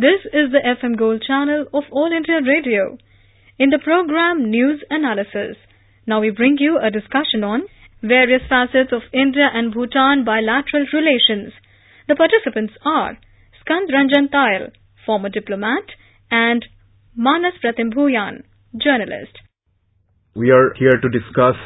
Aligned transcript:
This 0.00 0.24
is 0.32 0.48
the 0.48 0.64
FM 0.64 0.96
Gold 0.96 1.20
channel 1.20 1.66
of 1.74 1.84
All 1.92 2.08
India 2.08 2.40
Radio. 2.40 2.96
In 3.58 3.68
the 3.68 3.78
program 3.84 4.48
News 4.48 4.82
Analysis, 4.88 5.60
now 6.06 6.22
we 6.22 6.30
bring 6.30 6.56
you 6.58 6.80
a 6.80 6.88
discussion 6.88 7.44
on 7.44 7.68
various 8.00 8.40
facets 8.48 8.96
of 8.96 9.04
India 9.12 9.44
and 9.52 9.74
Bhutan 9.74 10.24
bilateral 10.24 10.88
relations. 10.96 11.52
The 12.08 12.16
participants 12.16 12.72
are 12.80 13.18
Skand 13.60 13.92
Ranjan 13.92 14.32
Tayal, 14.32 14.72
former 15.04 15.28
diplomat, 15.28 15.84
and 16.30 16.64
Manas 17.14 17.60
Pratim 17.60 17.92
Bhuyan, 17.92 18.48
journalist. 18.80 19.36
We 20.34 20.48
are 20.48 20.72
here 20.80 20.96
to 20.96 21.12
discuss 21.12 21.60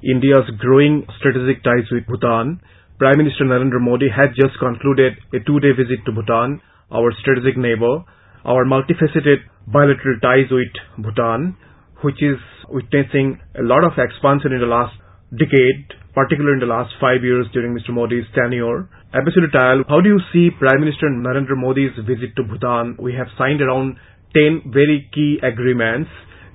India's 0.00 0.48
growing 0.56 1.04
strategic 1.20 1.62
ties 1.62 1.92
with 1.92 2.08
Bhutan. 2.08 2.62
Prime 2.96 3.18
Minister 3.18 3.44
Narendra 3.44 3.76
Modi 3.78 4.08
had 4.08 4.32
just 4.32 4.56
concluded 4.58 5.20
a 5.36 5.44
two-day 5.44 5.76
visit 5.76 6.00
to 6.06 6.12
Bhutan, 6.12 6.62
our 6.90 7.12
strategic 7.20 7.56
neighbor. 7.56 8.04
Our 8.44 8.64
multifaceted 8.64 9.44
bilateral 9.66 10.20
ties 10.20 10.50
with 10.50 10.74
Bhutan, 10.98 11.56
which 12.02 12.22
is 12.22 12.36
witnessing 12.68 13.40
a 13.58 13.62
lot 13.62 13.84
of 13.84 13.92
expansion 13.96 14.52
in 14.52 14.60
the 14.60 14.68
last 14.68 14.94
decade, 15.32 15.96
particularly 16.14 16.60
in 16.60 16.60
the 16.60 16.70
last 16.70 16.92
five 17.00 17.24
years 17.24 17.46
during 17.52 17.72
Mr. 17.72 17.90
Modi's 17.90 18.28
tenure. 18.34 18.88
Ambassador 19.14 19.48
Tayal, 19.48 19.88
how 19.88 20.00
do 20.00 20.08
you 20.08 20.20
see 20.32 20.50
Prime 20.50 20.80
Minister 20.80 21.08
Narendra 21.08 21.56
Modi's 21.56 21.96
visit 22.06 22.36
to 22.36 22.44
Bhutan? 22.44 22.96
We 23.00 23.14
have 23.14 23.28
signed 23.38 23.62
around 23.62 23.96
10 24.34 24.72
very 24.72 25.08
key 25.14 25.38
agreements 25.42 26.10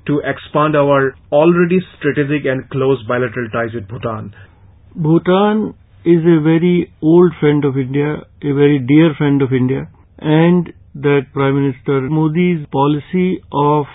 to 0.08 0.22
expand 0.26 0.76
our 0.76 1.16
already 1.32 1.80
strategic 1.98 2.46
and 2.46 2.70
close 2.70 3.02
bilateral 3.08 3.50
ties 3.52 3.74
with 3.74 3.88
Bhutan. 3.88 4.34
Bhutan 4.96 5.76
is 6.06 6.24
a 6.24 6.42
very 6.42 6.92
old 7.02 7.34
friend 7.40 7.66
of 7.66 7.78
India, 7.78 8.26
a 8.42 8.54
very 8.54 8.80
dear 8.80 9.14
friend 9.18 9.42
of 9.42 9.54
India, 9.54 9.90
and 10.22 10.74
that 10.96 11.32
Prime 11.34 11.56
Minister 11.56 12.02
Modi's 12.10 12.66
policy 12.72 13.42
of 13.52 13.86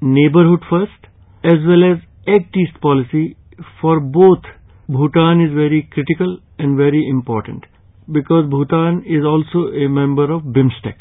neighborhood 0.00 0.60
first 0.70 1.06
as 1.42 1.58
well 1.66 1.84
as 1.92 1.98
Act 2.26 2.56
East 2.56 2.80
policy 2.80 3.36
for 3.80 4.00
both 4.00 4.42
Bhutan 4.88 5.40
is 5.40 5.52
very 5.54 5.88
critical 5.90 6.38
and 6.58 6.76
very 6.76 7.08
important 7.08 7.64
because 8.12 8.48
Bhutan 8.50 9.02
is 9.06 9.24
also 9.24 9.72
a 9.72 9.88
member 9.88 10.30
of 10.30 10.42
BIMSTEC. 10.42 10.96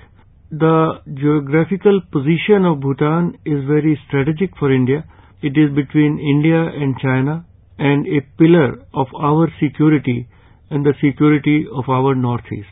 The 0.51 1.01
geographical 1.13 2.01
position 2.11 2.65
of 2.65 2.79
Bhutan 2.79 3.37
is 3.45 3.65
very 3.67 3.99
strategic 4.07 4.55
for 4.57 4.71
India. 4.71 5.03
It 5.41 5.57
is 5.57 5.75
between 5.75 6.19
India 6.19 6.61
and 6.63 6.95
China 6.99 7.45
and 7.77 8.07
a 8.07 8.21
pillar 8.37 8.85
of 8.93 9.07
our 9.19 9.51
security 9.61 10.27
and 10.69 10.85
the 10.85 10.93
security 11.01 11.65
of 11.73 11.89
our 11.89 12.15
northeast. 12.15 12.71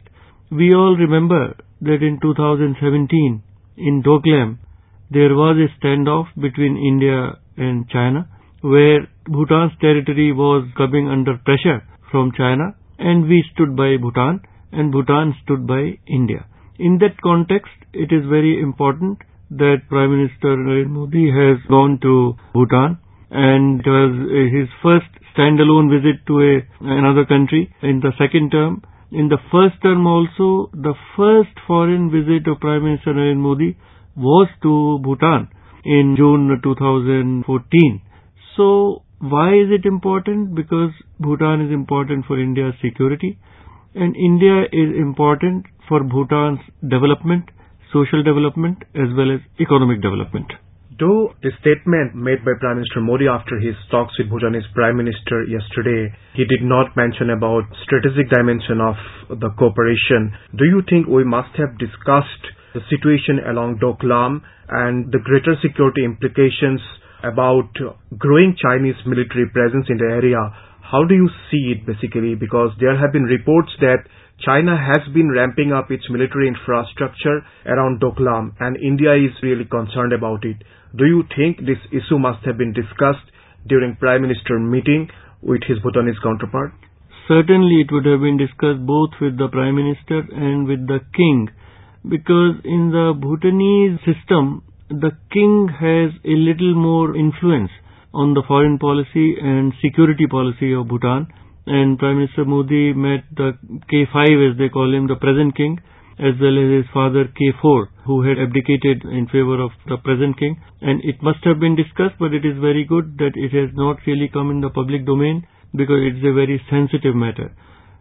We 0.49 0.73
all 0.73 0.95
remember 0.95 1.55
that 1.81 2.01
in 2.01 2.19
2017 2.21 3.43
in 3.77 4.03
Doklam 4.03 4.57
there 5.09 5.33
was 5.35 5.57
a 5.57 5.69
standoff 5.79 6.27
between 6.39 6.77
India 6.77 7.37
and 7.57 7.89
China 7.89 8.27
where 8.61 9.07
Bhutan's 9.25 9.73
territory 9.81 10.31
was 10.31 10.67
coming 10.77 11.09
under 11.09 11.37
pressure 11.37 11.81
from 12.11 12.31
China 12.37 12.75
and 12.99 13.27
we 13.27 13.43
stood 13.53 13.75
by 13.75 13.97
Bhutan 13.97 14.41
and 14.71 14.91
Bhutan 14.91 15.35
stood 15.43 15.67
by 15.67 15.97
India. 16.07 16.45
In 16.79 16.97
that 16.99 17.19
context, 17.21 17.73
it 17.93 18.11
is 18.11 18.23
very 18.29 18.61
important 18.61 19.19
that 19.51 19.87
Prime 19.89 20.11
Minister 20.15 20.55
Narendra 20.55 20.89
Modi 20.89 21.27
has 21.29 21.57
gone 21.67 21.99
to 22.01 22.33
Bhutan 22.53 22.97
and 23.29 23.81
it 23.81 23.89
was 23.89 24.11
his 24.53 24.69
first 24.81 25.11
standalone 25.35 25.89
visit 25.89 26.25
to 26.27 26.39
a, 26.39 26.53
another 26.81 27.25
country 27.25 27.73
in 27.81 27.99
the 27.99 28.11
second 28.17 28.51
term. 28.51 28.83
In 29.11 29.27
the 29.27 29.37
first 29.51 29.81
term 29.83 30.07
also, 30.07 30.69
the 30.73 30.93
first 31.17 31.51
foreign 31.67 32.09
visit 32.09 32.47
of 32.47 32.61
Prime 32.61 32.83
Minister 32.85 33.13
Narendra 33.13 33.37
Modi 33.43 33.77
was 34.15 34.47
to 34.63 34.99
Bhutan 35.03 35.49
in 35.83 36.15
June 36.15 36.57
2014. 36.63 38.01
So, 38.55 39.03
why 39.19 39.49
is 39.53 39.67
it 39.69 39.85
important? 39.85 40.55
Because 40.55 40.91
Bhutan 41.19 41.59
is 41.59 41.71
important 41.73 42.25
for 42.25 42.39
India's 42.39 42.73
security 42.81 43.37
and 43.93 44.15
India 44.15 44.63
is 44.71 44.95
important 44.97 45.65
for 45.89 46.03
Bhutan's 46.03 46.61
development, 46.81 47.51
social 47.91 48.23
development 48.23 48.83
as 48.95 49.09
well 49.17 49.29
as 49.29 49.41
economic 49.59 50.01
development. 50.01 50.53
Though 51.01 51.33
the 51.41 51.49
statement 51.65 52.13
made 52.13 52.45
by 52.45 52.53
Prime 52.61 52.77
Minister 52.77 53.01
Modi 53.01 53.25
after 53.25 53.57
his 53.57 53.73
talks 53.89 54.13
with 54.21 54.29
Bhutanese 54.29 54.69
Prime 54.77 55.01
Minister 55.01 55.41
yesterday, 55.49 56.13
he 56.37 56.45
did 56.45 56.61
not 56.61 56.93
mention 56.95 57.33
about 57.33 57.65
strategic 57.81 58.29
dimension 58.29 58.77
of 58.77 59.01
the 59.33 59.49
cooperation. 59.57 60.29
Do 60.53 60.69
you 60.69 60.85
think 60.85 61.09
we 61.09 61.25
must 61.25 61.57
have 61.57 61.81
discussed 61.81 62.45
the 62.77 62.85
situation 62.85 63.41
along 63.49 63.79
Doklam 63.81 64.45
and 64.69 65.11
the 65.11 65.19
greater 65.19 65.57
security 65.59 66.05
implications 66.05 66.79
about 67.23 67.69
growing 68.17 68.55
Chinese 68.61 68.95
military 69.05 69.49
presence 69.49 69.85
in 69.89 69.97
the 69.97 70.09
area. 70.09 70.41
How 70.81 71.05
do 71.05 71.15
you 71.15 71.29
see 71.49 71.75
it 71.77 71.85
basically? 71.85 72.35
Because 72.35 72.71
there 72.79 72.97
have 72.97 73.13
been 73.13 73.23
reports 73.23 73.71
that 73.79 74.03
China 74.43 74.75
has 74.75 75.07
been 75.13 75.29
ramping 75.31 75.71
up 75.71 75.91
its 75.91 76.09
military 76.09 76.47
infrastructure 76.47 77.41
around 77.65 78.01
Doklam 78.01 78.53
and 78.59 78.77
India 78.77 79.13
is 79.15 79.31
really 79.43 79.65
concerned 79.65 80.13
about 80.13 80.43
it. 80.45 80.57
Do 80.95 81.05
you 81.05 81.23
think 81.35 81.59
this 81.59 81.79
issue 81.91 82.17
must 82.19 82.45
have 82.45 82.57
been 82.57 82.73
discussed 82.73 83.27
during 83.67 83.95
Prime 83.95 84.21
Minister 84.23 84.57
meeting 84.59 85.09
with 85.41 85.61
his 85.67 85.79
Bhutanese 85.79 86.19
counterpart? 86.23 86.73
Certainly 87.27 87.85
it 87.85 87.91
would 87.91 88.05
have 88.05 88.21
been 88.21 88.37
discussed 88.37 88.85
both 88.85 89.11
with 89.21 89.37
the 89.37 89.47
Prime 89.47 89.75
Minister 89.75 90.25
and 90.33 90.67
with 90.67 90.87
the 90.87 90.99
King 91.15 91.49
because 92.07 92.55
in 92.65 92.89
the 92.89 93.13
Bhutanese 93.13 93.99
system, 94.01 94.63
the 94.89 95.11
king 95.31 95.69
has 95.69 96.11
a 96.25 96.35
little 96.35 96.73
more 96.75 97.15
influence 97.15 97.69
on 98.13 98.33
the 98.33 98.43
foreign 98.47 98.77
policy 98.79 99.35
and 99.39 99.71
security 99.81 100.25
policy 100.29 100.73
of 100.73 100.87
Bhutan. 100.87 101.27
And 101.65 101.99
Prime 101.99 102.17
Minister 102.17 102.45
Modi 102.45 102.93
met 102.93 103.23
the 103.35 103.57
K5 103.91 104.51
as 104.51 104.57
they 104.57 104.69
call 104.69 104.93
him, 104.93 105.07
the 105.07 105.15
present 105.15 105.55
king, 105.55 105.79
as 106.17 106.33
well 106.41 106.57
as 106.57 106.83
his 106.83 106.89
father 106.93 107.25
K4, 107.25 107.87
who 108.05 108.23
had 108.23 108.37
abdicated 108.39 109.03
in 109.05 109.27
favor 109.27 109.61
of 109.61 109.71
the 109.87 109.97
present 109.97 110.37
king. 110.37 110.59
And 110.81 111.03
it 111.03 111.21
must 111.21 111.43
have 111.43 111.59
been 111.59 111.75
discussed, 111.75 112.17
but 112.19 112.33
it 112.33 112.45
is 112.45 112.57
very 112.59 112.85
good 112.85 113.17
that 113.17 113.33
it 113.35 113.53
has 113.53 113.69
not 113.73 113.97
really 114.05 114.27
come 114.27 114.49
in 114.49 114.61
the 114.61 114.69
public 114.69 115.05
domain 115.05 115.45
because 115.73 116.01
it 116.01 116.17
is 116.17 116.25
a 116.25 116.33
very 116.33 116.61
sensitive 116.69 117.15
matter. 117.15 117.53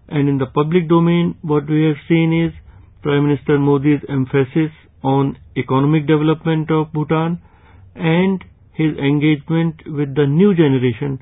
And 0.08 0.28
in 0.28 0.38
the 0.38 0.46
public 0.46 0.88
domain, 0.88 1.36
what 1.42 1.68
we 1.68 1.84
have 1.84 2.00
seen 2.08 2.32
is 2.32 2.52
Prime 3.02 3.28
Minister 3.28 3.58
Modi's 3.58 4.00
emphasis 4.08 4.72
on 5.02 5.38
economic 5.56 6.06
development 6.06 6.70
of 6.70 6.92
Bhutan 6.92 7.40
and 7.94 8.44
his 8.72 8.96
engagement 8.98 9.82
with 9.86 10.14
the 10.14 10.26
new 10.26 10.54
generation, 10.54 11.20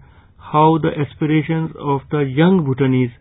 how 0.53 0.79
the 0.81 0.93
aspirations 0.97 1.73
of 1.77 2.01
the 2.11 2.25
young 2.25 2.65
Bhutanese 2.65 3.13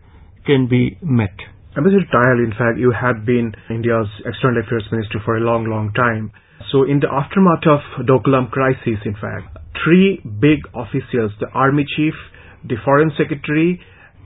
can 0.46 0.68
be 0.68 0.96
met. 1.02 1.36
Ambassador 1.76 2.08
Tayal, 2.08 2.40
in 2.40 2.52
fact, 2.56 2.80
you 2.80 2.90
have 2.90 3.26
been 3.26 3.52
India's 3.68 4.08
External 4.24 4.62
Affairs 4.64 4.88
Minister 4.90 5.20
for 5.24 5.36
a 5.36 5.40
long, 5.40 5.68
long 5.68 5.92
time. 5.92 6.32
So 6.72 6.82
in 6.82 7.00
the 7.00 7.12
aftermath 7.12 7.68
of 7.68 7.84
Doklam 8.08 8.50
crisis, 8.50 8.98
in 9.04 9.14
fact, 9.14 9.52
three 9.84 10.20
big 10.40 10.64
officials, 10.74 11.32
the 11.38 11.52
Army 11.52 11.84
Chief, 11.96 12.14
the 12.64 12.76
Foreign 12.84 13.12
Secretary, 13.16 13.78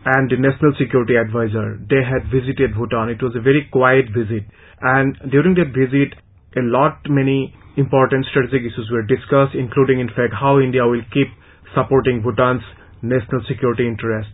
and 0.04 0.30
the 0.30 0.38
National 0.38 0.72
Security 0.78 1.14
Advisor. 1.18 1.78
They 1.90 2.02
had 2.02 2.30
visited 2.30 2.74
Bhutan. 2.74 3.10
It 3.10 3.22
was 3.22 3.34
a 3.36 3.42
very 3.42 3.68
quiet 3.70 4.10
visit. 4.10 4.46
And 4.80 5.18
during 5.30 5.54
that 5.58 5.70
visit, 5.74 6.14
a 6.56 6.62
lot 6.62 7.02
many 7.10 7.54
important 7.76 8.26
strategic 8.30 8.66
issues 8.66 8.90
were 8.90 9.06
discussed, 9.06 9.54
including 9.54 10.00
in 10.00 10.08
fact 10.08 10.34
how 10.34 10.58
India 10.58 10.86
will 10.86 11.04
keep 11.14 11.30
supporting 11.74 12.22
Bhutan's 12.22 12.62
national 13.02 13.42
security 13.48 13.86
interest. 13.86 14.30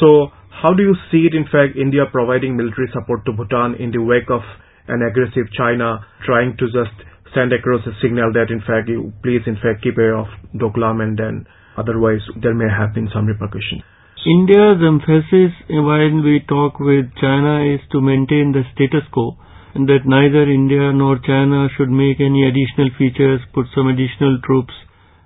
So 0.00 0.28
how 0.50 0.72
do 0.74 0.82
you 0.82 0.94
see 1.10 1.26
it 1.26 1.34
in 1.34 1.44
fact 1.44 1.76
India 1.76 2.04
providing 2.10 2.56
military 2.56 2.88
support 2.92 3.24
to 3.26 3.32
Bhutan 3.32 3.74
in 3.80 3.90
the 3.90 4.02
wake 4.02 4.30
of 4.30 4.42
an 4.88 5.02
aggressive 5.02 5.48
China 5.56 6.04
trying 6.24 6.56
to 6.58 6.66
just 6.70 6.94
send 7.34 7.52
across 7.52 7.80
a 7.86 7.94
signal 8.02 8.32
that 8.32 8.52
in 8.52 8.60
fact 8.60 8.88
you 8.88 9.12
please 9.22 9.42
in 9.46 9.56
fact 9.56 9.82
keep 9.82 9.96
away 9.96 10.12
of 10.12 10.28
Doklam 10.54 11.00
and 11.02 11.18
then 11.18 11.46
otherwise 11.76 12.20
there 12.40 12.54
may 12.54 12.68
have 12.68 12.94
been 12.94 13.08
some 13.12 13.26
repercussions. 13.26 13.82
India's 14.22 14.78
emphasis 14.78 15.50
when 15.68 16.22
we 16.22 16.38
talk 16.46 16.78
with 16.78 17.10
China 17.18 17.64
is 17.74 17.80
to 17.90 18.00
maintain 18.00 18.52
the 18.52 18.62
status 18.74 19.02
quo 19.10 19.34
and 19.74 19.88
that 19.88 20.04
neither 20.06 20.44
India 20.46 20.92
nor 20.92 21.18
China 21.18 21.66
should 21.76 21.90
make 21.90 22.20
any 22.20 22.44
additional 22.46 22.90
features, 22.98 23.40
put 23.54 23.66
some 23.74 23.88
additional 23.88 24.38
troops 24.44 24.74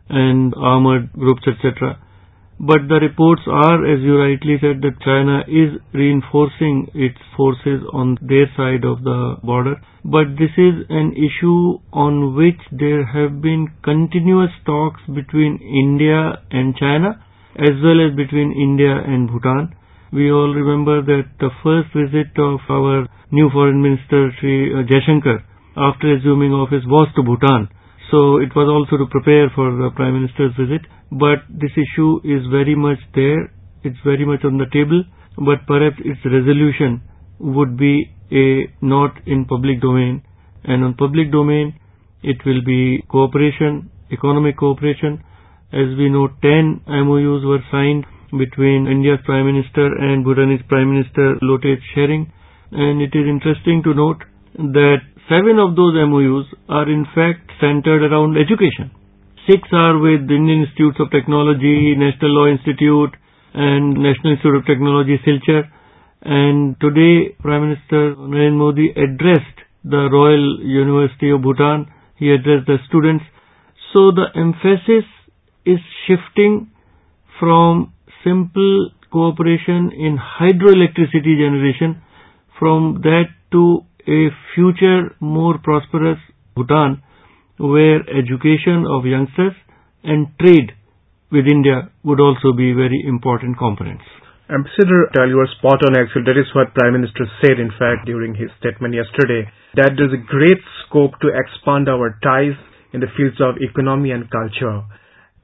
and 0.09 0.55
armored 0.56 1.12
groups, 1.12 1.43
etc. 1.44 1.99
But 2.58 2.88
the 2.88 3.00
reports 3.00 3.43
are, 3.47 3.85
as 3.85 4.00
you 4.00 4.17
rightly 4.17 4.56
said, 4.61 4.81
that 4.81 5.00
China 5.05 5.44
is 5.47 5.79
reinforcing 5.93 6.88
its 6.94 7.19
forces 7.37 7.82
on 7.93 8.17
their 8.23 8.49
side 8.56 8.85
of 8.85 9.05
the 9.05 9.37
border. 9.43 9.76
But 10.05 10.38
this 10.38 10.56
is 10.56 10.87
an 10.88 11.12
issue 11.12 11.79
on 11.93 12.35
which 12.35 12.61
there 12.73 13.05
have 13.05 13.43
been 13.43 13.69
continuous 13.82 14.53
talks 14.64 15.00
between 15.12 15.61
India 15.61 16.41
and 16.50 16.75
China 16.76 17.20
as 17.58 17.76
well 17.82 18.00
as 18.05 18.17
between 18.17 18.53
India 18.53 18.93
and 18.93 19.29
Bhutan. 19.29 19.75
We 20.12 20.31
all 20.31 20.53
remember 20.53 21.03
that 21.03 21.25
the 21.41 21.50
first 21.64 21.93
visit 21.93 22.37
of 22.38 22.61
our 22.69 23.08
new 23.32 23.50
foreign 23.50 23.82
minister, 23.82 24.32
Sri 24.41 24.73
Jaishankar, 24.73 25.43
after 25.76 26.14
assuming 26.14 26.53
office 26.53 26.85
was 26.87 27.08
to 27.17 27.23
Bhutan. 27.23 27.69
So 28.11 28.38
it 28.38 28.55
was 28.55 28.69
also 28.70 28.97
to 29.03 29.11
prepare 29.11 29.50
for 29.55 29.70
the 29.75 29.91
Prime 29.97 30.14
Minister's 30.14 30.55
visit. 30.56 30.82
But 31.11 31.43
this 31.50 31.73
issue 31.75 32.20
is 32.25 32.47
very 32.50 32.75
much 32.75 32.99
there. 33.14 33.50
It's 33.82 33.99
very 34.05 34.25
much 34.25 34.44
on 34.44 34.58
the 34.58 34.67
table. 34.73 35.03
But 35.37 35.67
perhaps 35.67 35.97
its 36.05 36.20
resolution 36.25 37.03
would 37.38 37.76
be 37.76 38.11
a 38.32 38.70
not 38.81 39.14
in 39.26 39.44
public 39.44 39.81
domain. 39.81 40.23
And 40.64 40.85
on 40.85 40.94
public 40.94 41.31
domain, 41.32 41.75
it 42.23 42.38
will 42.47 42.62
be 42.64 43.03
cooperation, 43.08 43.91
economic 44.11 44.56
cooperation. 44.56 45.23
As 45.73 45.91
we 45.99 46.08
know, 46.08 46.29
10 46.43 46.82
MOUs 46.87 47.44
were 47.44 47.62
signed 47.70 48.06
between 48.31 48.87
India's 48.87 49.19
Prime 49.25 49.47
Minister 49.47 49.87
and 49.99 50.25
Bhutanese 50.25 50.62
Prime 50.69 50.91
Minister 50.94 51.37
Lotay 51.43 51.76
Tshering. 51.91 52.31
And 52.73 53.03
it 53.03 53.14
is 53.14 53.26
interesting 53.26 53.82
to 53.85 53.94
note 53.94 54.23
that 54.58 54.99
seven 55.28 55.58
of 55.58 55.76
those 55.76 55.94
MOUs 55.94 56.46
are 56.69 56.88
in 56.90 57.05
fact 57.14 57.50
centered 57.61 58.02
around 58.06 58.37
education. 58.37 58.90
Six 59.49 59.62
are 59.73 59.99
with 59.99 60.26
Indian 60.26 60.67
Institutes 60.67 60.99
of 60.99 61.11
Technology, 61.11 61.94
National 61.94 62.31
Law 62.34 62.46
Institute, 62.50 63.14
and 63.55 63.94
National 63.94 64.34
Institute 64.34 64.56
of 64.56 64.67
Technology, 64.67 65.19
Silchar. 65.23 65.70
And 66.23 66.75
today, 66.81 67.37
Prime 67.38 67.62
Minister 67.70 68.17
Narendra 68.19 68.58
Modi 68.58 68.90
addressed 68.90 69.58
the 69.84 70.11
Royal 70.11 70.58
University 70.62 71.31
of 71.31 71.43
Bhutan. 71.43 71.87
He 72.19 72.31
addressed 72.31 72.67
the 72.67 72.79
students. 72.88 73.25
So 73.94 74.11
the 74.11 74.26
emphasis 74.34 75.06
is 75.64 75.79
shifting 76.06 76.70
from 77.38 77.93
simple 78.25 78.90
cooperation 79.12 79.93
in 79.94 80.19
hydroelectricity 80.19 81.38
generation 81.38 82.02
from 82.58 83.00
that 83.02 83.31
to 83.52 83.82
a 84.06 84.31
future 84.55 85.14
more 85.20 85.58
prosperous 85.58 86.19
Bhutan 86.55 87.03
where 87.58 88.00
education 88.08 88.87
of 88.88 89.05
youngsters 89.05 89.55
and 90.05 90.29
trade 90.41 90.73
with 91.32 91.47
India 91.50 91.91
would 92.05 92.20
also 92.20 92.53
be 92.56 92.73
very 92.73 93.03
important 93.06 93.58
components. 93.58 94.05
Ambassador 94.49 95.11
Tayal, 95.11 95.29
you 95.29 95.41
are 95.43 95.50
spot 95.58 95.82
on 95.82 95.99
actually. 95.99 96.23
That 96.23 96.38
is 96.38 96.47
what 96.55 96.70
Prime 96.75 96.94
Minister 96.94 97.26
said 97.43 97.58
in 97.58 97.70
fact 97.75 98.06
during 98.06 98.35
his 98.35 98.47
statement 98.62 98.94
yesterday 98.94 99.50
that 99.75 99.99
there 99.99 100.06
is 100.06 100.14
a 100.14 100.23
great 100.23 100.62
scope 100.87 101.19
to 101.19 101.35
expand 101.35 101.88
our 101.88 102.14
ties 102.23 102.55
in 102.93 103.00
the 103.00 103.11
fields 103.17 103.43
of 103.43 103.58
economy 103.58 104.12
and 104.12 104.31
culture. 104.31 104.87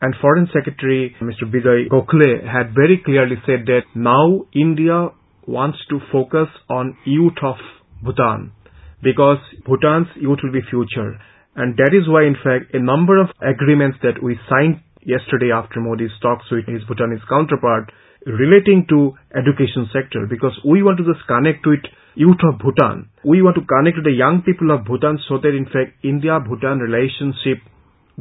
And 0.01 0.15
Foreign 0.21 0.47
Secretary 0.55 1.17
Mr. 1.21 1.51
Bijoy 1.51 1.91
Gokhale 1.91 2.47
had 2.47 2.75
very 2.75 3.03
clearly 3.05 3.43
said 3.45 3.67
that 3.67 3.91
now 3.97 4.47
India 4.55 5.11
wants 5.47 5.79
to 5.91 5.99
focus 6.13 6.47
on 6.71 6.97
youth 7.05 7.43
of 7.43 7.57
Bhutan 8.03 8.53
because 9.03 9.39
Bhutan's 9.67 10.09
youth 10.17 10.39
will 10.43 10.53
be 10.53 10.63
future. 10.71 11.19
And 11.55 11.77
that 11.77 11.93
is 11.93 12.09
why 12.09 12.25
in 12.25 12.39
fact 12.39 12.73
a 12.73 12.81
number 12.81 13.21
of 13.21 13.29
agreements 13.43 13.99
that 14.03 14.23
we 14.23 14.39
signed 14.49 14.81
yesterday 15.03 15.51
after 15.53 15.81
Modi's 15.81 16.15
talks 16.23 16.47
with 16.51 16.65
his 16.67 16.83
Bhutanese 16.87 17.27
counterpart 17.29 17.93
relating 18.25 18.87
to 18.89 19.19
education 19.35 19.91
sector 19.93 20.31
because 20.31 20.55
we 20.65 20.83
want 20.83 20.99
to 20.99 21.05
just 21.05 21.27
connect 21.27 21.67
with 21.67 21.83
youth 22.15 22.39
of 22.47 22.63
Bhutan. 22.63 23.11
We 23.27 23.43
want 23.43 23.59
to 23.59 23.67
connect 23.67 23.99
with 23.99 24.07
the 24.07 24.15
young 24.15 24.47
people 24.47 24.71
of 24.71 24.87
Bhutan 24.87 25.19
so 25.29 25.43
that 25.43 25.53
in 25.53 25.67
fact 25.67 25.99
India-Bhutan 26.07 26.79
relationship 26.79 27.59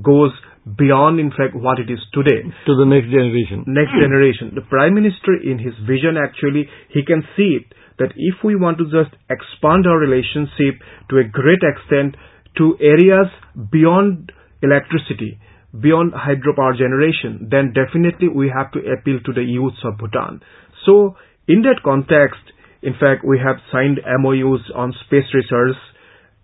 goes 0.01 0.33
beyond 0.65 1.19
in 1.19 1.29
fact 1.29 1.53
what 1.53 1.79
it 1.79 1.89
is 1.89 2.01
today. 2.13 2.41
To 2.65 2.73
the 2.77 2.89
next 2.89 3.13
generation. 3.13 3.65
Next 3.69 3.93
generation. 3.93 4.53
The 4.57 4.65
Prime 4.65 4.93
Minister 4.97 5.37
in 5.37 5.61
his 5.61 5.73
vision 5.85 6.17
actually, 6.17 6.69
he 6.89 7.05
can 7.05 7.21
see 7.37 7.61
it 7.61 7.69
that 8.01 8.17
if 8.17 8.41
we 8.43 8.55
want 8.57 8.81
to 8.81 8.85
just 8.89 9.13
expand 9.29 9.85
our 9.85 10.01
relationship 10.01 10.81
to 11.13 11.21
a 11.21 11.29
great 11.29 11.61
extent 11.61 12.17
to 12.57 12.73
areas 12.81 13.29
beyond 13.71 14.31
electricity, 14.65 15.37
beyond 15.71 16.11
hydropower 16.17 16.73
generation, 16.75 17.47
then 17.53 17.71
definitely 17.77 18.27
we 18.27 18.49
have 18.49 18.71
to 18.73 18.79
appeal 18.89 19.21
to 19.23 19.31
the 19.31 19.45
youths 19.45 19.77
of 19.85 19.97
Bhutan. 20.01 20.41
So 20.85 21.15
in 21.47 21.61
that 21.61 21.85
context, 21.85 22.41
in 22.81 22.93
fact, 22.97 23.21
we 23.23 23.37
have 23.37 23.61
signed 23.71 24.01
MOUs 24.03 24.65
on 24.75 24.93
space 25.05 25.29
research, 25.33 25.77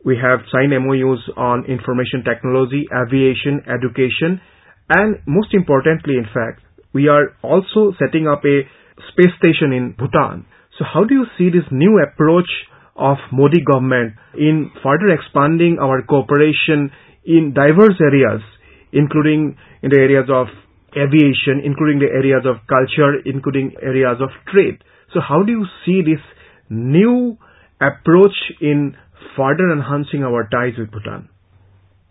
we 0.05 0.15
have 0.21 0.45
signed 0.53 0.71
MOUs 0.71 1.25
on 1.35 1.65
information 1.65 2.23
technology, 2.23 2.85
aviation, 2.93 3.65
education, 3.65 4.39
and 4.89 5.19
most 5.25 5.53
importantly, 5.53 6.15
in 6.15 6.29
fact, 6.31 6.61
we 6.93 7.09
are 7.09 7.35
also 7.43 7.91
setting 7.99 8.27
up 8.27 8.45
a 8.45 8.63
space 9.11 9.33
station 9.37 9.73
in 9.73 9.95
Bhutan. 9.97 10.45
So 10.77 10.85
how 10.85 11.03
do 11.03 11.13
you 11.13 11.25
see 11.37 11.49
this 11.49 11.65
new 11.71 11.99
approach 11.99 12.49
of 12.95 13.17
Modi 13.31 13.61
government 13.61 14.13
in 14.37 14.71
further 14.83 15.09
expanding 15.09 15.77
our 15.81 16.01
cooperation 16.01 16.91
in 17.25 17.53
diverse 17.53 17.97
areas, 18.01 18.41
including 18.91 19.57
in 19.81 19.89
the 19.89 19.97
areas 19.97 20.29
of 20.29 20.47
aviation, 20.93 21.61
including 21.65 21.99
the 21.99 22.09
areas 22.13 22.45
of 22.45 22.61
culture, 22.69 23.21
including 23.25 23.73
areas 23.81 24.17
of 24.21 24.29
trade. 24.51 24.81
So 25.13 25.19
how 25.21 25.43
do 25.43 25.51
you 25.51 25.65
see 25.85 26.01
this 26.01 26.21
new 26.69 27.37
approach 27.81 28.37
in 28.61 28.95
further 29.35 29.71
enhancing 29.71 30.23
our 30.23 30.47
ties 30.49 30.77
with 30.77 30.91
Bhutan? 30.91 31.29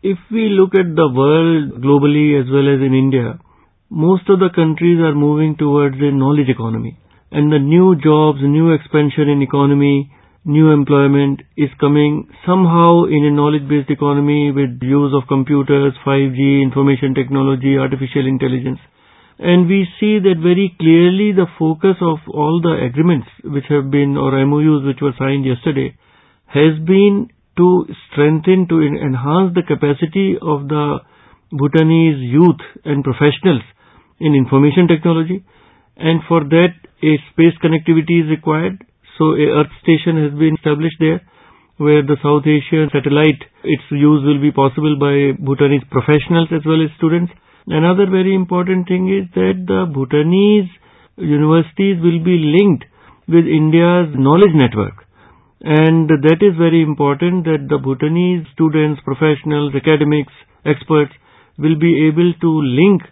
If 0.02 0.18
we 0.30 0.48
look 0.50 0.74
at 0.74 0.94
the 0.94 1.10
world 1.10 1.82
globally 1.82 2.38
as 2.38 2.46
well 2.50 2.66
as 2.66 2.80
in 2.82 2.94
India, 2.94 3.38
most 3.90 4.28
of 4.28 4.38
the 4.38 4.50
countries 4.54 4.98
are 4.98 5.14
moving 5.14 5.56
towards 5.56 5.96
a 5.98 6.10
knowledge 6.10 6.48
economy. 6.48 6.98
And 7.30 7.52
the 7.52 7.58
new 7.58 7.96
jobs, 7.96 8.38
new 8.42 8.72
expansion 8.72 9.28
in 9.28 9.42
economy, 9.42 10.12
new 10.44 10.70
employment 10.70 11.42
is 11.56 11.70
coming 11.80 12.28
somehow 12.46 13.04
in 13.04 13.26
a 13.26 13.34
knowledge-based 13.34 13.90
economy 13.90 14.52
with 14.52 14.78
use 14.80 15.12
of 15.12 15.26
computers, 15.28 15.92
5G, 16.06 16.62
information 16.62 17.14
technology, 17.14 17.76
artificial 17.76 18.26
intelligence. 18.26 18.78
And 19.38 19.68
we 19.68 19.86
see 20.00 20.18
that 20.22 20.38
very 20.40 20.74
clearly 20.78 21.32
the 21.32 21.50
focus 21.58 21.96
of 22.00 22.18
all 22.32 22.60
the 22.62 22.86
agreements 22.86 23.26
which 23.44 23.66
have 23.68 23.90
been, 23.90 24.16
or 24.16 24.32
MOUs 24.46 24.86
which 24.86 25.02
were 25.02 25.12
signed 25.18 25.44
yesterday, 25.44 25.98
has 26.46 26.78
been 26.86 27.28
to 27.58 27.86
strengthen, 28.10 28.68
to 28.68 28.80
enhance 28.80 29.52
the 29.54 29.66
capacity 29.66 30.36
of 30.40 30.68
the 30.68 30.98
Bhutanese 31.50 32.22
youth 32.22 32.62
and 32.84 33.02
professionals 33.02 33.62
in 34.20 34.34
information 34.34 34.88
technology. 34.88 35.44
And 35.96 36.20
for 36.28 36.44
that, 36.44 36.72
a 37.02 37.12
space 37.32 37.56
connectivity 37.64 38.24
is 38.24 38.30
required. 38.30 38.84
So 39.18 39.32
a 39.32 39.64
Earth 39.64 39.72
station 39.82 40.20
has 40.20 40.32
been 40.38 40.54
established 40.54 41.00
there 41.00 41.20
where 41.76 42.00
the 42.00 42.16
South 42.24 42.44
Asian 42.48 42.88
satellite, 42.88 43.40
its 43.64 43.84
use 43.90 44.24
will 44.24 44.40
be 44.40 44.52
possible 44.52 44.96
by 44.96 45.36
Bhutanese 45.36 45.84
professionals 45.92 46.48
as 46.52 46.64
well 46.64 46.80
as 46.80 46.88
students. 46.96 47.32
Another 47.66 48.08
very 48.08 48.34
important 48.34 48.88
thing 48.88 49.12
is 49.12 49.28
that 49.34 49.64
the 49.68 49.84
Bhutanese 49.84 50.72
universities 51.16 52.00
will 52.00 52.20
be 52.24 52.40
linked 52.40 52.84
with 53.28 53.44
India's 53.44 54.08
knowledge 54.16 54.56
network. 54.56 55.04
And 55.60 56.08
that 56.08 56.40
is 56.40 56.56
very 56.56 56.80
important 56.80 57.44
that 57.44 57.68
the 57.68 57.76
Bhutanese 57.76 58.46
students, 58.52 59.00
professionals, 59.04 59.74
academics, 59.74 60.32
experts 60.64 61.12
will 61.58 61.76
be 61.76 62.08
able 62.08 62.32
to 62.40 62.50
link 62.62 63.02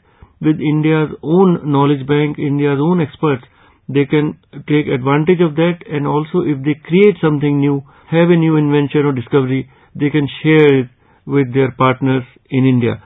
with 0.44 0.60
India's 0.60 1.10
own 1.22 1.72
knowledge 1.72 2.06
bank, 2.06 2.38
India's 2.38 2.78
own 2.80 3.00
experts. 3.00 3.44
They 3.88 4.04
can 4.04 4.38
take 4.68 4.88
advantage 4.88 5.40
of 5.40 5.56
that 5.56 5.84
and 5.88 6.06
also 6.06 6.40
if 6.44 6.62
they 6.64 6.76
create 6.76 7.16
something 7.20 7.60
new, 7.60 7.82
have 8.10 8.30
a 8.30 8.36
new 8.36 8.56
invention 8.56 9.04
or 9.04 9.12
discovery, 9.12 9.68
they 9.94 10.10
can 10.10 10.28
share 10.42 10.84
it 10.84 10.88
with 11.26 11.52
their 11.52 11.72
partners 11.72 12.24
in 12.50 12.64
India. 12.64 13.02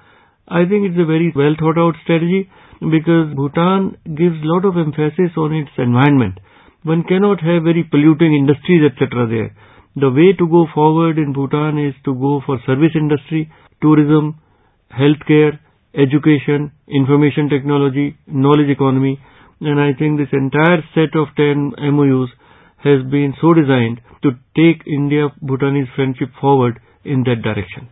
I 0.48 0.66
think 0.66 0.90
it's 0.90 0.98
a 0.98 1.06
very 1.06 1.32
well 1.34 1.54
thought 1.58 1.78
out 1.78 1.94
strategy 2.02 2.50
because 2.80 3.34
Bhutan 3.34 3.98
gives 4.04 4.38
lot 4.42 4.64
of 4.64 4.76
emphasis 4.76 5.34
on 5.36 5.54
its 5.54 5.70
environment 5.78 6.38
one 6.82 7.02
cannot 7.04 7.40
have 7.40 7.64
very 7.64 7.84
polluting 7.84 8.34
industries, 8.34 8.82
etc. 8.90 9.26
there. 9.28 9.50
The 9.96 10.10
way 10.10 10.32
to 10.38 10.46
go 10.46 10.66
forward 10.72 11.18
in 11.18 11.32
Bhutan 11.32 11.78
is 11.78 11.94
to 12.04 12.14
go 12.14 12.40
for 12.46 12.58
service 12.66 12.94
industry, 12.94 13.50
tourism, 13.82 14.40
healthcare, 14.90 15.58
education, 15.94 16.72
information 16.88 17.48
technology, 17.48 18.16
knowledge 18.26 18.68
economy, 18.68 19.20
and 19.60 19.80
I 19.80 19.92
think 19.98 20.18
this 20.18 20.32
entire 20.32 20.82
set 20.94 21.16
of 21.18 21.28
10 21.36 21.74
MOUs 21.92 22.30
has 22.84 23.02
been 23.10 23.34
so 23.40 23.54
designed 23.54 24.00
to 24.22 24.30
take 24.54 24.86
India-Bhutanese 24.86 25.88
friendship 25.96 26.30
forward 26.40 26.78
in 27.04 27.24
that 27.24 27.42
direction. 27.42 27.88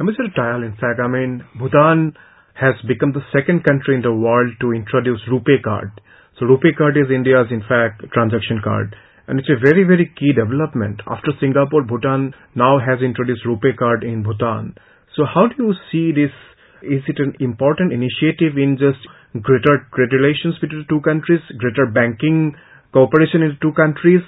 Mr. 0.00 0.32
Tayal, 0.32 0.64
in 0.64 0.72
fact, 0.80 0.96
I 0.96 1.08
mean, 1.08 1.44
Bhutan 1.58 2.16
has 2.54 2.74
become 2.88 3.12
the 3.12 3.24
second 3.32 3.64
country 3.64 3.96
in 3.96 4.02
the 4.02 4.12
world 4.12 4.52
to 4.60 4.72
introduce 4.72 5.20
RuPay 5.28 5.62
card. 5.62 5.92
So 6.38 6.46
RuPay 6.46 6.76
card 6.76 6.96
is 6.96 7.12
India's, 7.12 7.48
in 7.50 7.60
fact, 7.60 8.04
transaction 8.12 8.60
card. 8.64 8.96
And 9.28 9.38
it's 9.38 9.52
a 9.52 9.60
very, 9.60 9.84
very 9.84 10.10
key 10.18 10.32
development. 10.32 11.00
After 11.06 11.32
Singapore, 11.38 11.84
Bhutan 11.84 12.32
now 12.54 12.78
has 12.80 13.04
introduced 13.04 13.44
RuPay 13.44 13.76
card 13.76 14.02
in 14.02 14.22
Bhutan. 14.22 14.74
So 15.16 15.24
how 15.28 15.48
do 15.48 15.54
you 15.58 15.74
see 15.92 16.12
this? 16.12 16.32
Is 16.82 17.02
it 17.08 17.18
an 17.18 17.36
important 17.40 17.92
initiative 17.92 18.56
in 18.56 18.78
just 18.78 19.00
greater 19.42 19.86
trade 19.94 20.12
relations 20.12 20.58
between 20.60 20.82
the 20.82 20.90
two 20.90 21.00
countries, 21.00 21.40
greater 21.58 21.86
banking 21.86 22.56
cooperation 22.92 23.42
in 23.42 23.54
the 23.54 23.60
two 23.60 23.72
countries? 23.72 24.22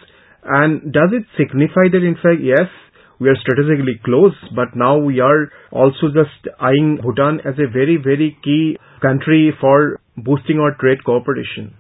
And 0.45 0.93
does 0.93 1.11
it 1.13 1.25
signify 1.39 1.89
that 1.93 2.05
in 2.05 2.15
fact, 2.21 2.43
yes, 2.43 2.69
we 3.21 3.29
are 3.29 3.39
strategically 3.39 4.01
close, 4.05 4.35
but 4.55 4.75
now 4.75 4.99
we 4.99 5.21
are 5.21 5.49
also 5.71 6.11
just 6.11 6.43
eyeing 6.59 6.99
Bhutan 7.03 7.41
as 7.47 7.55
a 7.55 7.71
very, 7.71 7.97
very 7.97 8.37
key 8.43 8.77
country 9.01 9.55
for 9.61 10.01
boosting 10.17 10.59
our 10.59 10.75
trade 10.79 11.05
cooperation. 11.05 11.75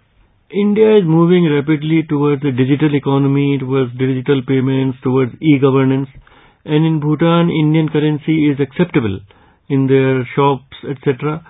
India 0.52 0.98
is 0.98 1.04
moving 1.04 1.48
rapidly 1.50 2.04
towards 2.08 2.42
the 2.42 2.52
digital 2.52 2.94
economy, 2.94 3.58
towards 3.58 3.90
digital 3.98 4.42
payments, 4.46 4.98
towards 5.02 5.32
e-governance. 5.40 6.08
And 6.64 6.86
in 6.86 7.00
Bhutan, 7.00 7.50
Indian 7.50 7.88
currency 7.88 8.52
is 8.52 8.60
acceptable 8.60 9.18
in 9.72 9.86
their 9.86 10.28
shops, 10.36 10.76
etc. 10.84 11.40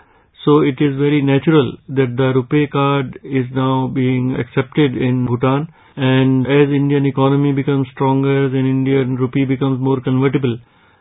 So 0.45 0.61
it 0.61 0.79
is 0.83 0.99
very 0.99 1.23
natural 1.23 1.77
that 1.89 2.15
the 2.19 2.29
RuPay 2.39 2.71
card 2.71 3.19
is 3.23 3.47
now 3.55 3.91
being 3.95 4.35
accepted 4.39 4.97
in 4.97 5.27
Bhutan. 5.27 5.69
And 5.95 6.47
as 6.47 6.73
Indian 6.75 7.07
economy 7.07 7.53
becomes 7.53 7.87
stronger, 7.93 8.49
then 8.49 8.67
Indian 8.67 9.17
rupee 9.17 9.45
becomes 9.45 9.79
more 9.81 10.01
convertible. 10.01 10.59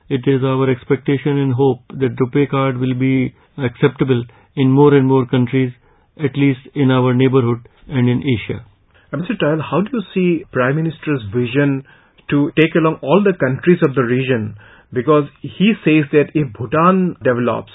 It 0.09 0.27
is 0.27 0.43
our 0.43 0.69
expectation 0.69 1.37
and 1.37 1.53
hope 1.53 1.81
that 1.89 2.17
RuPay 2.21 2.49
card 2.49 2.77
will 2.77 2.93
be 2.93 3.33
acceptable 3.57 4.23
in 4.55 4.69
more 4.69 4.93
and 4.93 5.07
more 5.07 5.25
countries, 5.25 5.71
at 6.17 6.35
least 6.35 6.59
in 6.75 6.91
our 6.91 7.13
neighborhood 7.13 7.67
and 7.87 8.09
in 8.09 8.21
Asia. 8.21 8.65
Uh, 9.13 9.17
Mr. 9.17 9.39
Tayal, 9.41 9.61
how 9.61 9.81
do 9.81 9.89
you 9.93 10.03
see 10.13 10.45
Prime 10.51 10.75
Minister's 10.75 11.23
vision 11.33 11.83
to 12.29 12.51
take 12.59 12.75
along 12.75 12.99
all 13.01 13.23
the 13.23 13.33
countries 13.33 13.79
of 13.87 13.95
the 13.95 14.03
region? 14.03 14.55
Because 14.93 15.25
he 15.41 15.73
says 15.83 16.05
that 16.11 16.31
if 16.33 16.51
Bhutan 16.53 17.15
develops, 17.23 17.71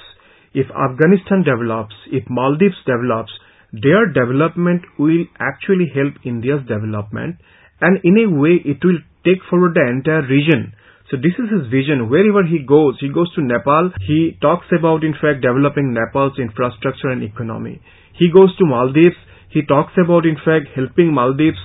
if 0.53 0.67
Afghanistan 0.71 1.45
develops, 1.45 1.95
if 2.13 2.25
Maldives 2.29 2.81
develops, 2.85 3.33
their 3.73 4.07
development 4.07 4.83
will 4.99 5.25
actually 5.41 5.93
help 5.93 6.15
India's 6.25 6.65
development 6.69 7.37
and 7.81 8.01
in 8.05 8.17
a 8.25 8.31
way 8.31 8.57
it 8.65 8.81
will 8.85 8.99
take 9.25 9.43
forward 9.51 9.75
the 9.75 9.85
entire 9.85 10.25
region. 10.25 10.73
So 11.11 11.17
this 11.17 11.37
is 11.39 11.53
his 11.53 11.71
vision. 11.71 12.11
Wherever 12.11 12.43
he 12.43 12.65
goes, 12.67 12.99
he 12.99 13.13
goes 13.13 13.31
to 13.35 13.43
Nepal, 13.43 13.93
he 14.07 14.39
talks 14.41 14.67
about 14.73 15.05
in 15.05 15.15
fact 15.15 15.43
developing 15.43 15.95
Nepal's 15.95 16.39
infrastructure 16.39 17.15
and 17.15 17.23
economy. 17.23 17.81
He 18.19 18.33
goes 18.33 18.51
to 18.59 18.65
Maldives, 18.67 19.19
he 19.51 19.63
talks 19.63 19.93
about 20.03 20.27
in 20.27 20.37
fact 20.41 20.73
helping 20.75 21.13
Maldives 21.13 21.61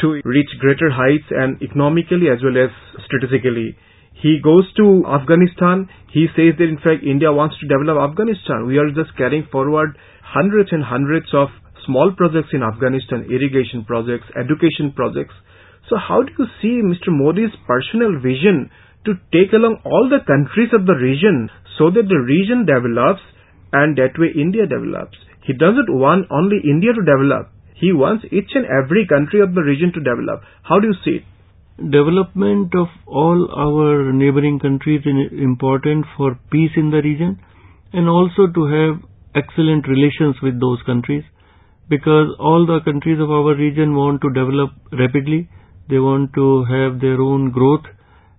to 0.00 0.20
reach 0.24 0.48
greater 0.60 0.88
heights 0.88 1.28
and 1.30 1.60
economically 1.60 2.28
as 2.32 2.40
well 2.44 2.56
as 2.56 2.70
strategically. 3.04 3.76
He 4.22 4.40
goes 4.42 4.64
to 4.80 5.04
Afghanistan. 5.04 5.88
He 6.08 6.26
says 6.32 6.56
that 6.56 6.68
in 6.72 6.80
fact 6.80 7.04
India 7.04 7.32
wants 7.32 7.56
to 7.60 7.68
develop 7.68 8.00
Afghanistan. 8.00 8.66
We 8.66 8.78
are 8.78 8.88
just 8.90 9.16
carrying 9.16 9.46
forward 9.52 9.98
hundreds 10.24 10.72
and 10.72 10.82
hundreds 10.82 11.28
of 11.34 11.48
small 11.84 12.12
projects 12.16 12.50
in 12.52 12.62
Afghanistan, 12.62 13.28
irrigation 13.28 13.84
projects, 13.84 14.26
education 14.34 14.92
projects. 14.96 15.34
So 15.88 15.96
how 16.00 16.22
do 16.22 16.32
you 16.38 16.46
see 16.60 16.82
Mr. 16.82 17.12
Modi's 17.12 17.54
personal 17.68 18.18
vision 18.18 18.70
to 19.04 19.14
take 19.30 19.52
along 19.52 19.84
all 19.84 20.08
the 20.08 20.24
countries 20.24 20.72
of 20.72 20.86
the 20.86 20.96
region 20.96 21.48
so 21.78 21.90
that 21.92 22.08
the 22.08 22.18
region 22.18 22.66
develops 22.66 23.22
and 23.72 23.96
that 24.00 24.18
way 24.18 24.32
India 24.34 24.66
develops? 24.66 25.20
He 25.44 25.52
doesn't 25.52 25.92
want 25.92 26.26
only 26.32 26.58
India 26.64 26.90
to 26.96 27.04
develop. 27.04 27.52
He 27.76 27.92
wants 27.92 28.24
each 28.32 28.56
and 28.56 28.64
every 28.64 29.06
country 29.06 29.44
of 29.44 29.54
the 29.54 29.62
region 29.62 29.92
to 29.92 30.00
develop. 30.00 30.42
How 30.64 30.80
do 30.80 30.88
you 30.88 30.96
see 31.04 31.22
it? 31.22 31.24
Development 31.78 32.74
of 32.74 32.88
all 33.06 33.48
our 33.52 34.12
neighboring 34.12 34.58
countries 34.58 35.02
is 35.04 35.32
important 35.38 36.06
for 36.16 36.38
peace 36.50 36.72
in 36.76 36.90
the 36.90 37.02
region 37.02 37.38
and 37.92 38.08
also 38.08 38.46
to 38.46 38.64
have 38.64 39.02
excellent 39.34 39.86
relations 39.86 40.36
with 40.42 40.58
those 40.58 40.80
countries 40.86 41.22
because 41.88 42.34
all 42.40 42.66
the 42.66 42.80
countries 42.84 43.20
of 43.20 43.30
our 43.30 43.54
region 43.54 43.94
want 43.94 44.20
to 44.22 44.30
develop 44.30 44.70
rapidly. 44.92 45.48
They 45.88 45.98
want 45.98 46.32
to 46.34 46.64
have 46.64 47.00
their 47.00 47.20
own 47.20 47.50
growth 47.52 47.84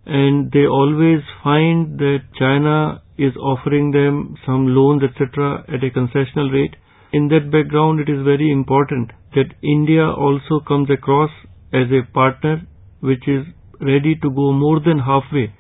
and 0.06 0.51
they 0.51 0.65
always 0.65 1.22
find 1.44 2.00
that 2.00 2.20
China 2.38 3.01
is 3.17 3.36
offering 3.38 3.91
them 3.91 4.36
some 4.46 4.67
loans 4.75 5.03
etc 5.03 5.63
at 5.67 5.84
a 5.84 5.91
concessional 5.91 6.51
rate. 6.51 6.75
In 7.13 7.27
that 7.29 7.51
background 7.51 8.00
it 8.00 8.10
is 8.10 8.25
very 8.25 8.51
important 8.51 9.12
that 9.36 9.53
India 9.62 10.03
also 10.03 10.60
comes 10.67 10.89
across 10.89 11.29
as 11.72 11.88
a 11.91 12.01
partner 12.12 12.65
which 13.01 13.27
is 13.27 13.46
ready 13.80 14.16
to 14.16 14.30
go 14.30 14.51
more 14.51 14.80
than 14.80 15.00
halfway 15.00 15.54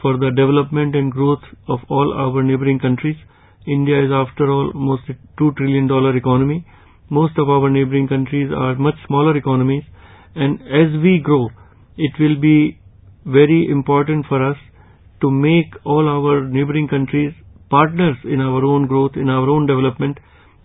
for 0.00 0.18
the 0.18 0.30
development 0.30 0.94
and 0.96 1.12
growth 1.12 1.42
of 1.68 1.78
all 1.88 2.12
our 2.12 2.42
neighboring 2.42 2.78
countries. 2.78 3.16
India 3.66 4.04
is 4.04 4.10
after 4.12 4.50
all 4.50 4.72
almost 4.74 5.02
a 5.08 5.14
$2 5.40 5.56
trillion 5.56 5.88
economy. 6.16 6.66
Most 7.08 7.38
of 7.38 7.48
our 7.48 7.70
neighboring 7.70 8.08
countries 8.08 8.50
are 8.56 8.74
much 8.74 8.96
smaller 9.06 9.36
economies 9.36 9.84
and 10.34 10.60
as 10.62 10.90
we 11.02 11.20
grow, 11.22 11.48
it 11.96 12.12
will 12.18 12.40
be 12.40 12.80
very 13.24 13.68
important 13.70 14.26
for 14.28 14.42
us 14.42 14.56
to 15.20 15.30
make 15.30 15.72
all 15.84 16.08
our 16.08 16.48
neighboring 16.48 16.88
countries 16.88 17.32
partners 17.70 18.16
in 18.24 18.40
our 18.40 18.64
own 18.64 18.86
growth, 18.86 19.12
in 19.16 19.28
our 19.28 19.48
own 19.48 19.66
development, 19.66 20.18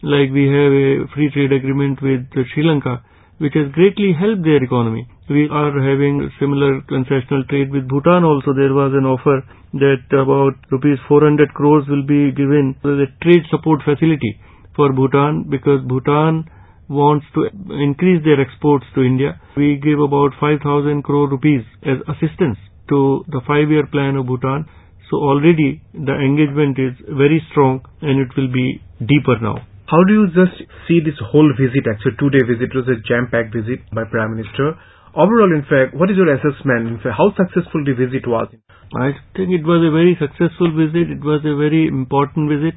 like 0.03 0.29
we 0.31 0.45
have 0.47 0.73
a 0.75 1.07
free 1.13 1.29
trade 1.31 1.53
agreement 1.53 2.01
with 2.01 2.27
Sri 2.53 2.63
Lanka, 2.63 3.03
which 3.39 3.53
has 3.53 3.71
greatly 3.73 4.13
helped 4.13 4.43
their 4.43 4.63
economy. 4.63 5.07
We 5.29 5.47
are 5.51 5.71
having 5.71 6.31
similar 6.39 6.81
concessional 6.89 7.47
trade 7.49 7.71
with 7.71 7.87
Bhutan 7.87 8.23
also. 8.23 8.53
There 8.53 8.73
was 8.73 8.93
an 8.93 9.05
offer 9.05 9.43
that 9.73 10.07
about 10.09 10.55
rupees 10.71 10.97
400 11.07 11.53
crores 11.53 11.85
will 11.87 12.05
be 12.05 12.31
given 12.31 12.75
as 12.83 12.97
a 13.05 13.11
trade 13.23 13.43
support 13.51 13.81
facility 13.83 14.39
for 14.75 14.93
Bhutan 14.93 15.45
because 15.49 15.81
Bhutan 15.85 16.45
wants 16.89 17.25
to 17.35 17.45
increase 17.75 18.23
their 18.23 18.39
exports 18.39 18.85
to 18.95 19.03
India. 19.03 19.39
We 19.57 19.75
give 19.83 19.99
about 19.99 20.31
5,000 20.39 21.03
crore 21.03 21.29
rupees 21.29 21.61
as 21.83 21.99
assistance 22.07 22.57
to 22.89 23.25
the 23.27 23.41
five-year 23.45 23.87
plan 23.91 24.15
of 24.15 24.25
Bhutan. 24.25 24.65
So 25.11 25.17
already 25.17 25.81
the 25.93 26.15
engagement 26.15 26.79
is 26.79 26.95
very 27.05 27.43
strong 27.51 27.81
and 28.01 28.19
it 28.19 28.31
will 28.37 28.51
be 28.51 28.81
deeper 28.99 29.37
now. 29.41 29.67
How 29.87 30.03
do 30.03 30.11
you 30.11 30.27
just 30.35 30.67
see 30.83 30.99
this 30.99 31.15
whole 31.31 31.47
visit, 31.55 31.87
actually 31.87 32.19
two-day 32.19 32.43
visit 32.43 32.75
was 32.75 32.91
a 32.91 32.99
jam-packed 33.07 33.55
visit 33.55 33.87
by 33.95 34.03
Prime 34.03 34.35
Minister. 34.35 34.75
Overall, 35.15 35.47
in 35.55 35.63
fact, 35.63 35.95
what 35.95 36.11
is 36.11 36.19
your 36.19 36.27
assessment? 36.27 36.91
In 36.91 36.99
fact, 36.99 37.15
how 37.15 37.31
successful 37.39 37.87
the 37.87 37.95
visit 37.95 38.27
was? 38.27 38.51
I 38.91 39.15
think 39.31 39.55
it 39.55 39.63
was 39.63 39.79
a 39.87 39.95
very 39.95 40.19
successful 40.19 40.75
visit. 40.75 41.07
It 41.07 41.23
was 41.23 41.39
a 41.47 41.55
very 41.55 41.87
important 41.87 42.51
visit 42.51 42.75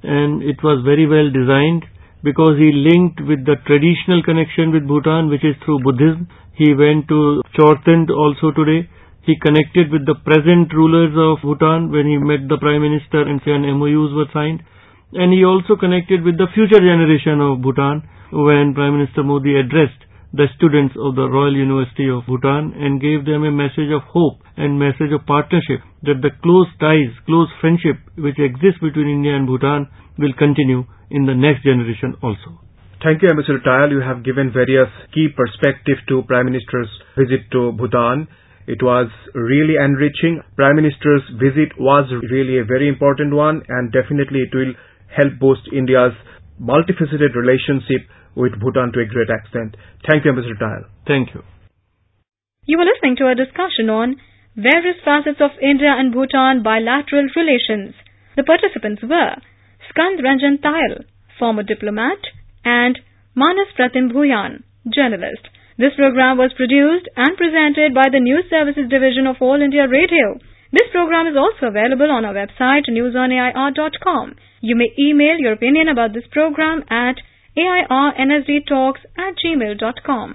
and 0.00 0.40
it 0.40 0.56
was 0.64 0.80
very 0.80 1.04
well 1.04 1.28
designed 1.28 1.84
because 2.24 2.56
he 2.56 2.72
linked 2.72 3.20
with 3.20 3.44
the 3.44 3.60
traditional 3.68 4.24
connection 4.24 4.72
with 4.72 4.88
Bhutan 4.88 5.28
which 5.28 5.44
is 5.44 5.60
through 5.60 5.84
Buddhism. 5.84 6.24
He 6.56 6.72
went 6.72 7.04
to 7.12 7.44
Chorten 7.52 8.08
also 8.08 8.56
today. 8.56 8.88
He 9.28 9.36
connected 9.44 9.92
with 9.92 10.08
the 10.08 10.16
present 10.24 10.72
rulers 10.72 11.12
of 11.12 11.44
Bhutan 11.44 11.92
when 11.92 12.08
he 12.08 12.16
met 12.16 12.48
the 12.48 12.56
Prime 12.56 12.80
Minister 12.80 13.28
and 13.28 13.44
MOUs 13.44 14.16
were 14.16 14.32
signed. 14.32 14.64
And 15.12 15.32
he 15.32 15.44
also 15.44 15.76
connected 15.76 16.22
with 16.24 16.36
the 16.36 16.50
future 16.54 16.82
generation 16.82 17.38
of 17.40 17.62
Bhutan 17.62 18.02
when 18.32 18.74
Prime 18.74 18.98
Minister 18.98 19.22
Modi 19.22 19.54
addressed 19.54 20.02
the 20.34 20.50
students 20.58 20.94
of 20.98 21.14
the 21.14 21.30
Royal 21.30 21.54
University 21.54 22.10
of 22.10 22.26
Bhutan 22.26 22.74
and 22.74 23.00
gave 23.00 23.24
them 23.24 23.46
a 23.46 23.54
message 23.54 23.94
of 23.94 24.02
hope 24.10 24.42
and 24.58 24.78
message 24.78 25.14
of 25.14 25.24
partnership 25.24 25.80
that 26.02 26.20
the 26.20 26.34
close 26.42 26.66
ties, 26.82 27.14
close 27.24 27.48
friendship 27.60 27.96
which 28.18 28.36
exists 28.42 28.82
between 28.82 29.08
India 29.08 29.32
and 29.36 29.46
Bhutan 29.46 29.86
will 30.18 30.34
continue 30.34 30.84
in 31.10 31.24
the 31.24 31.34
next 31.34 31.62
generation 31.62 32.18
also. 32.20 32.58
Thank 33.04 33.22
you, 33.22 33.30
Ambassador 33.30 33.62
Tayal. 33.62 33.92
You 33.94 34.02
have 34.02 34.24
given 34.24 34.50
various 34.50 34.90
key 35.14 35.28
perspectives 35.30 36.02
to 36.08 36.26
Prime 36.26 36.46
Minister's 36.50 36.90
visit 37.16 37.46
to 37.52 37.70
Bhutan. 37.72 38.26
It 38.66 38.82
was 38.82 39.06
really 39.34 39.78
enriching. 39.78 40.42
Prime 40.56 40.76
Minister's 40.76 41.22
visit 41.38 41.78
was 41.78 42.10
really 42.32 42.58
a 42.58 42.64
very 42.64 42.88
important 42.88 43.32
one 43.32 43.62
and 43.68 43.92
definitely 43.92 44.42
it 44.42 44.52
will 44.52 44.74
help 45.16 45.38
boost 45.40 45.64
India's 45.72 46.12
multifaceted 46.60 47.32
relationship 47.34 48.04
with 48.36 48.52
Bhutan 48.60 48.92
to 48.92 49.00
a 49.00 49.08
great 49.08 49.32
extent. 49.32 49.76
Thank 50.04 50.24
you, 50.24 50.32
Mr. 50.32 50.52
Tayal. 50.60 50.84
Thank 51.06 51.34
you. 51.34 51.42
You 52.68 52.78
were 52.78 52.84
listening 52.84 53.16
to 53.16 53.30
a 53.32 53.34
discussion 53.34 53.88
on 53.88 54.16
various 54.56 55.00
facets 55.04 55.40
of 55.40 55.56
India 55.62 55.92
and 55.92 56.12
Bhutan 56.12 56.62
bilateral 56.62 57.28
relations. 57.36 57.94
The 58.36 58.44
participants 58.44 59.02
were 59.02 59.36
Skand 59.88 60.20
Ranjan 60.20 60.60
Tayal, 60.60 61.04
former 61.38 61.62
diplomat, 61.62 62.20
and 62.64 62.98
Manas 63.34 63.72
Pratim 63.78 64.12
Bhuyan, 64.12 64.64
journalist. 64.92 65.48
This 65.78 65.92
program 65.96 66.38
was 66.38 66.56
produced 66.56 67.08
and 67.16 67.36
presented 67.36 67.92
by 67.92 68.08
the 68.10 68.20
News 68.20 68.48
Services 68.48 68.88
Division 68.88 69.26
of 69.28 69.36
All 69.40 69.60
India 69.60 69.84
Radio. 69.88 70.40
This 70.76 70.92
program 70.92 71.26
is 71.26 71.36
also 71.40 71.72
available 71.72 72.10
on 72.12 72.26
our 72.26 72.34
website 72.34 72.84
newsonair.com. 72.90 74.34
You 74.60 74.76
may 74.76 74.90
email 74.98 75.38
your 75.38 75.54
opinion 75.54 75.88
about 75.88 76.12
this 76.12 76.28
program 76.30 76.84
at 76.90 77.16
airnsdtalks 77.56 79.00
at 79.16 79.32
gmail.com. 79.42 80.34